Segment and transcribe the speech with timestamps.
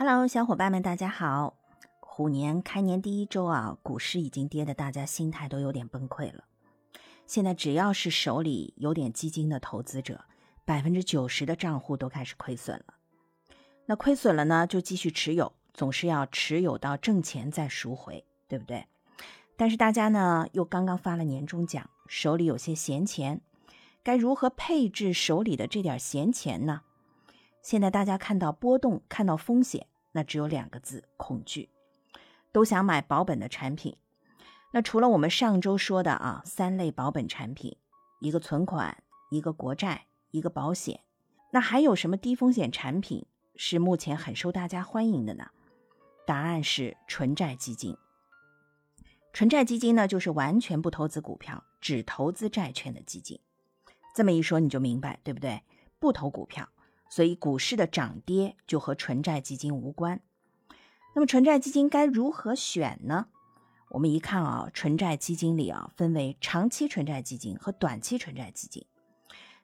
[0.00, 1.56] Hello，小伙伴们，大家好！
[1.98, 6.44] 虎年开年第一周啊，股市已经跌得大家心态都有点崩溃了。
[7.26, 10.20] 现在只要是手里有点基金的投资者，
[10.64, 12.94] 百分之九十的账户都开始亏损了。
[13.86, 18.86] 那亏损了呢，就继续持有，总是要持有到挣钱再赎回，对不对？
[19.56, 23.40] 但是大家呢，又刚刚发了年终奖，手里有些闲钱，
[24.04, 26.82] 该如何配置手里的这点闲钱呢？
[27.60, 31.70] 现在大家看到波动，看到风险，那只有两个字：恐惧。
[32.50, 33.96] 都想买保本的产品。
[34.72, 37.76] 那除了我们上周说的啊，三类保本产品，
[38.20, 41.00] 一个存款，一个国债，一个保险，
[41.52, 45.50] 那还有什么低风险产品是目前很受大家欢迎的呢？
[46.26, 47.96] 答案是纯债基金。
[49.32, 53.38] 纯债基金呢，就是完全不投资股票，只投资债券的基金。
[54.14, 55.62] 这么一说你就明白，对不对？
[55.98, 56.68] 不投股票。
[57.08, 60.20] 所以股市的涨跌就和纯债基金无关。
[61.14, 63.28] 那么纯债基金该如何选呢？
[63.90, 68.84] 我们一看啊，纯债基金里啊分为长期纯债基金和短期纯债基金。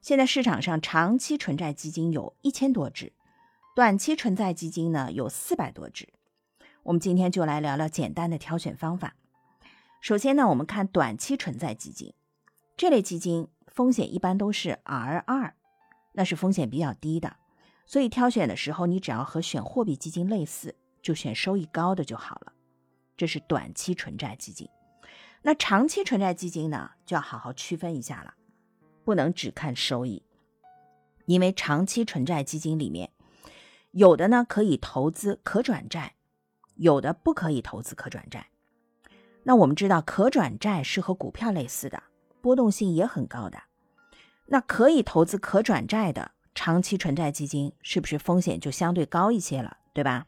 [0.00, 3.12] 现在市场上长期纯债基金有一千多只，
[3.76, 6.08] 短期纯债基金呢有四百多只。
[6.82, 9.14] 我们今天就来聊聊简单的挑选方法。
[10.00, 12.12] 首先呢，我们看短期纯债基金
[12.76, 15.54] 这类基金，风险一般都是 R 二。
[16.14, 17.36] 那是风险比较低的，
[17.84, 22.52] 所以挑选的时候，你只要和选货币基金类似，就选收益高的就好了。
[23.16, 24.68] 这是短期纯债基金。
[25.42, 28.32] 那长期纯债基金呢，就要好好区分一下了，
[29.04, 30.22] 不能只看收益，
[31.26, 33.10] 因为长期纯债基金里面
[33.90, 36.14] 有的呢可以投资可转债，
[36.76, 38.48] 有的不可以投资可转债。
[39.42, 42.02] 那我们知道可转债是和股票类似的，
[42.40, 43.58] 波动性也很高的。
[44.46, 50.26] 那可以投资可转债的长期纯债基金，是不是风险就相对高一些了，对吧？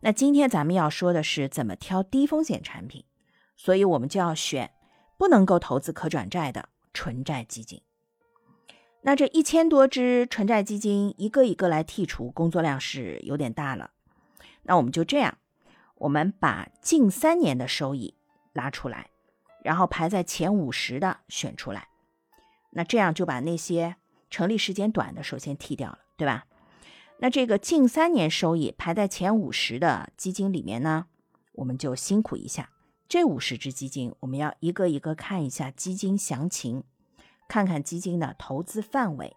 [0.00, 3.04] 那今天咱们要说的是怎么挑低风险产品，
[3.56, 4.70] 所以我们就要选
[5.18, 7.82] 不能够投资可转债的纯债基金。
[9.02, 13.90] 那这一千多只纯债基金，一个一个来剔除，工作量是有点大了。
[14.62, 15.36] 那我们就这样，
[15.96, 18.14] 我们把近三年的收益
[18.54, 19.10] 拉出来，
[19.62, 21.88] 然后排在前五十的选出来。
[22.70, 23.96] 那这样就把那些
[24.30, 26.46] 成立时间短的首先剔掉了，对吧？
[27.18, 31.06] 那这个近三年收益排在前五十的基金里面呢，
[31.52, 32.70] 我们就辛苦一下。
[33.08, 36.84] 这五十只基金，我们要一个一个看一下基金详情，
[37.48, 39.36] 看看基金的投资范围，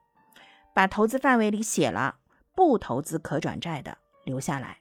[0.73, 2.19] 把投资范围里写了
[2.55, 4.77] 不投资可转债的留下来。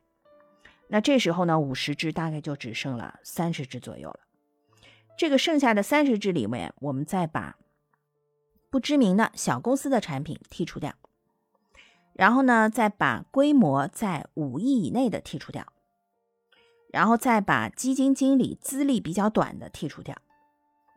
[0.89, 4.21] 那这时候呢，五十只大概就只剩了三十只左右了。
[5.17, 7.57] 这个剩下的三十只里面，我们再把。
[8.73, 10.95] 不知名的小公司的产品剔除掉，
[12.15, 15.71] 然后呢，再把规模在五亿以内的剔除掉，
[16.91, 20.17] 然后再把基金经理资历比较短的剔除掉，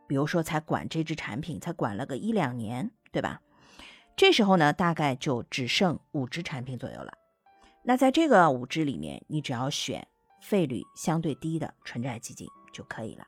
[0.08, 3.42] 比如说才管这只产品才管了个一两年，对吧？
[4.16, 7.18] 这时候呢，大概就只剩五只产品左右了。
[7.84, 10.08] 那在这个五只里面，你只要选
[10.40, 13.28] 费率相对低的纯债基金就可以了。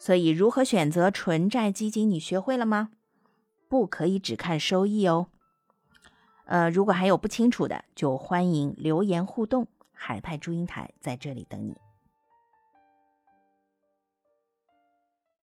[0.00, 2.90] 所以，如何选择纯债基金，你学会了吗？
[3.74, 5.26] 不可以只看收益哦。
[6.44, 9.66] 呃，如果还有不清楚的，就欢迎留言互动。
[9.92, 11.76] 海派祝英台在这里等你。